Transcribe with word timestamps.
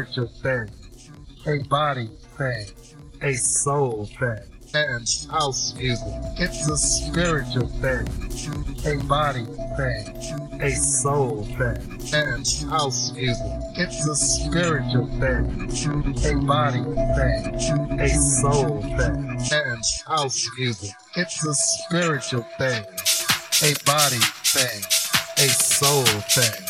Spiritual 0.00 0.28
thing, 0.42 0.70
a 1.46 1.68
body 1.68 2.08
thing, 2.38 2.66
a 3.22 3.34
soul 3.34 4.06
thing. 4.18 4.38
And 4.72 5.06
house 5.30 5.74
music, 5.74 6.06
it's 6.38 6.68
a 6.70 6.76
spiritual 6.76 7.66
thing, 7.66 8.06
a 8.86 9.04
body 9.04 9.44
thing, 9.76 10.60
a 10.62 10.70
soul 10.70 11.44
thing. 11.44 12.14
And 12.14 12.46
house 12.70 13.12
music, 13.12 13.46
it's 13.76 14.06
a 14.08 14.14
spiritual 14.16 15.06
thing, 15.18 15.68
a 16.24 16.46
body 16.46 16.82
thing, 16.82 18.00
a 18.00 18.08
soul 18.08 18.80
thing. 18.80 19.38
And 19.52 19.84
house 20.06 20.48
music, 20.56 20.90
it's 21.16 21.44
a 21.44 21.54
spiritual 21.54 22.46
thing, 22.56 22.84
a 23.62 23.74
body 23.84 24.20
thing, 24.44 24.82
a 25.44 25.48
soul 25.48 26.04
thing, 26.04 26.69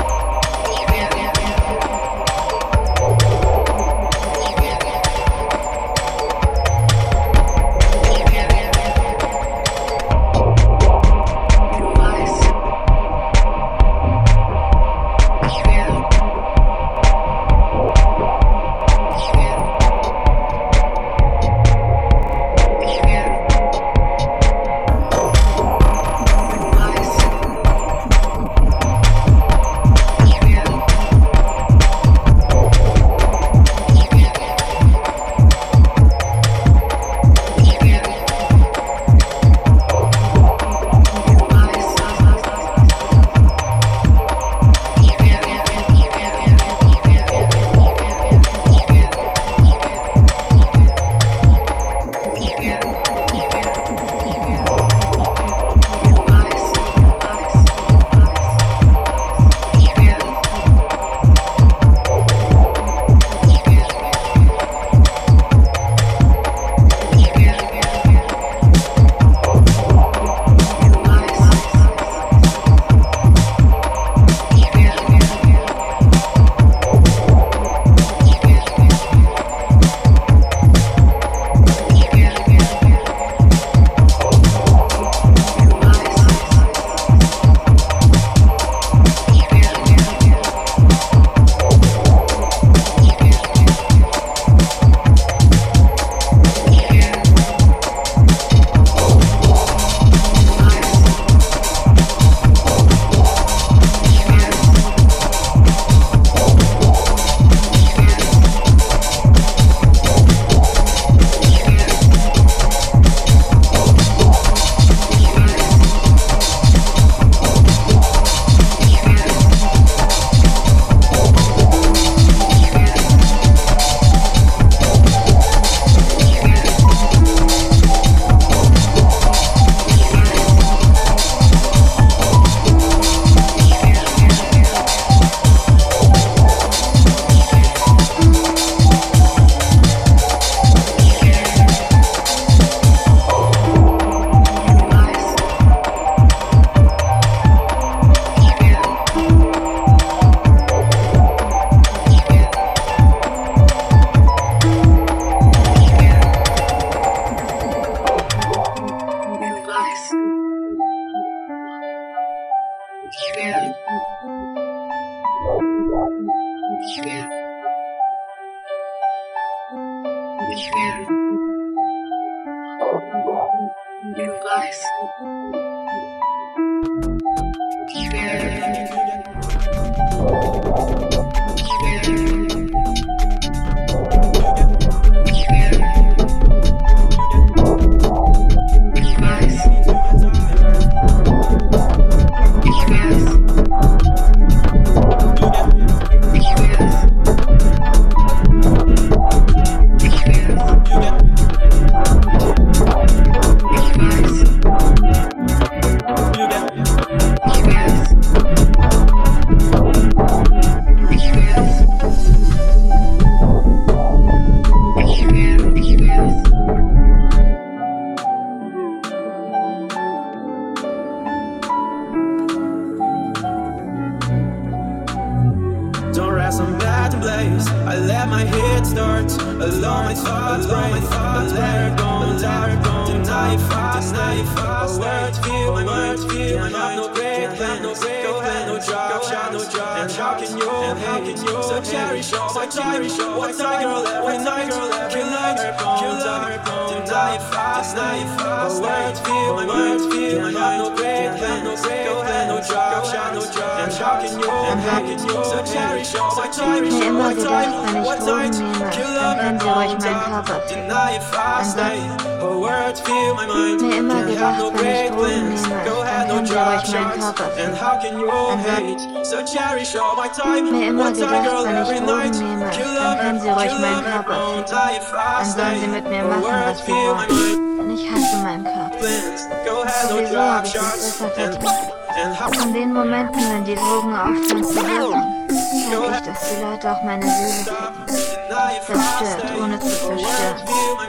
zerstört, 289.17 289.61
ohne 289.61 289.79
zu 289.79 289.89
zerstören. 289.89 290.61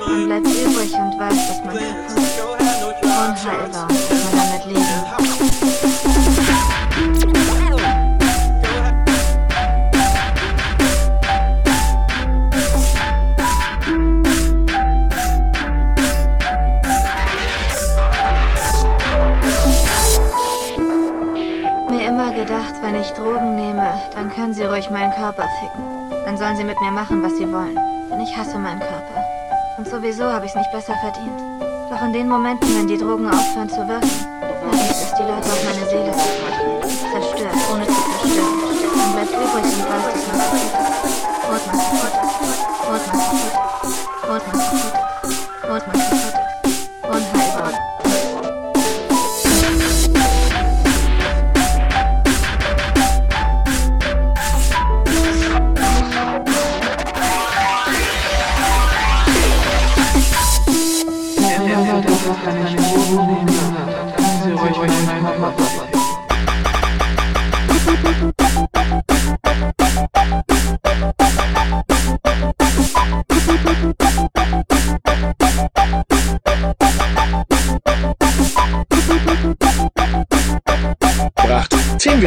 Man 0.07 0.27
bleibt 0.27 0.47
übrig 0.47 0.93
und 0.95 1.19
weiß, 1.19 1.49
dass 1.49 1.65
man 1.65 1.77
kaputt, 1.79 3.03
unheilbar, 3.03 3.89
man 3.89 4.42
ruhig 24.73 24.89
meinen 24.91 25.13
Körper 25.13 25.47
ficken. 25.61 25.85
Dann 26.25 26.39
sollen 26.39 26.57
sie 26.57 26.65
mit 26.65 26.81
mir 26.81 26.91
machen, 26.91 27.23
was 27.23 27.37
sie 27.37 27.51
wollen. 27.53 27.77
Denn 28.11 28.21
ich 28.21 28.35
hasse 28.35 28.59
meinen 28.59 28.81
Körper. 28.81 29.25
Und 29.77 29.87
sowieso 29.87 30.25
habe 30.25 30.47
ich 30.47 30.53
es 30.53 30.57
nicht 30.57 30.73
besser 30.73 30.95
verdient. 31.03 31.39
Doch 31.91 32.03
in 32.03 32.13
den 32.15 32.29
Momenten, 32.29 32.75
wenn 32.79 32.89
die 32.89 32.97
Drogen 32.97 33.29
aufhören 33.29 33.69
zu 33.69 33.87
wirken, 33.87 34.11
merke 34.41 34.77
ich, 34.81 34.89
dass 34.89 35.15
die 35.15 35.23
Leute 35.23 35.49
auch 35.53 35.65
meine 35.65 35.87
Seele 35.91 36.13
Zerstört, 37.13 37.57
ohne 37.71 37.87
zu 37.87 37.93
zerstören. 37.93 38.61
Man 38.97 39.13
bleibt 39.13 39.33
übrig 39.33 39.47
und 39.53 39.85
weiß, 39.91 40.05
dass 40.15 40.27
man 40.27 40.39
kaputt 40.41 40.65
ist. 40.65 41.21
Und 41.45 41.69
man 41.69 41.77
ist. 41.77 42.01
Und 42.73 42.93
man 42.93 43.03
kaputt 43.03 43.33
ist. 43.83 44.07
Und 44.23 44.43
man 44.43 44.51
kaputt 44.51 44.93
ist. 45.25 45.41
Und 45.69 45.87
man 45.87 45.97
ist. 45.97 46.52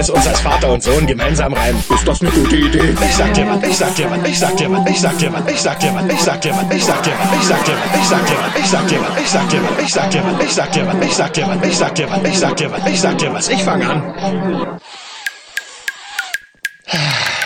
Es 0.06 0.10
uns 0.10 0.28
als 0.28 0.40
Vater 0.40 0.72
und 0.72 0.84
Sohn 0.84 1.08
gemeinsam 1.08 1.54
rein. 1.54 1.84
Ist 1.90 2.08
das 2.08 2.22
eine 2.22 2.30
gute 2.32 2.56
Idee? 2.56 2.96
Ich 3.02 3.16
sag 3.16 3.34
dir 3.34 3.48
was, 3.48 3.68
ich 3.68 3.78
sag 3.78 3.96
dir 3.96 4.12
was, 4.12 4.28
ich 4.28 4.40
sag 4.40 4.56
dir 4.56 4.72
was, 4.72 4.88
ich 4.88 5.00
sag 5.00 5.18
dir 5.18 5.34
was, 5.34 5.46
ich 5.48 5.62
sag 5.62 5.80
dir 5.80 5.94
was, 5.94 6.06
ich 6.06 6.22
sag 6.22 6.42
dir 6.42 6.52
was, 6.52 6.76
ich 6.76 6.86
sag 6.86 7.04
dir 7.04 7.14
was, 7.14 7.36
ich 7.36 7.46
sag 7.46 7.66
dir 7.66 7.78
was, 7.78 8.60
ich 8.60 8.70
sag 8.70 8.88
dir 8.88 9.00
was, 9.00 9.24
ich 9.24 9.28
sag 9.28 9.50
dir 9.50 9.66
was, 9.66 9.82
ich 9.82 9.94
sag 9.94 10.10
dir 10.10 10.26
was, 10.26 10.44
ich 10.46 10.54
sag 10.54 10.70
dir 10.70 10.86
was, 10.86 11.02
ich 11.02 11.16
sag 11.16 11.34
dir 11.34 11.48
was, 11.48 11.66
ich 11.66 11.78
sag 11.78 11.94
dir 11.94 12.08
was, 12.08 12.18
ich 12.18 12.18
sag 12.18 12.18
dir 12.18 12.22
was, 12.22 12.24
ich 12.24 12.40
sag 12.40 12.56
dir 12.58 12.72
was, 12.72 12.88
ich 12.88 13.02
sag 13.02 13.18
dir 13.18 13.34
was, 13.34 13.50
ich 13.50 13.64
fang 13.64 13.84
an. 13.84 14.80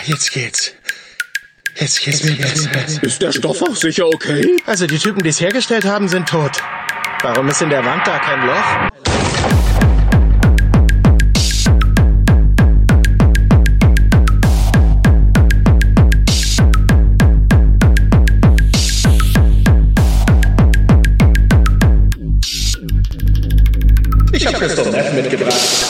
Jetzt 0.04 0.32
geht's. 0.32 0.72
Jetzt 1.76 2.02
geht's 2.02 2.24
mir 2.24 2.36
besser. 2.36 3.02
Ist 3.02 3.22
der 3.22 3.32
Stoff 3.32 3.62
auch 3.62 3.76
sicher 3.76 4.06
okay? 4.06 4.56
Also 4.66 4.86
die 4.86 4.98
Typen, 4.98 5.22
die 5.22 5.30
es 5.30 5.40
hergestellt 5.40 5.84
haben, 5.84 6.08
sind 6.08 6.28
tot. 6.28 6.52
Warum 7.22 7.48
ist 7.48 7.62
in 7.62 7.70
der 7.70 7.84
Wand 7.84 8.06
da 8.06 8.18
kein 8.18 8.46
Loch? 8.46 9.09
Christoph 24.60 24.90
Neff 24.90 25.10
mitgebracht. 25.14 25.89